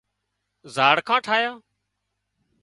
زاڙکان 0.75 1.19
ٺاهيان 1.25 1.57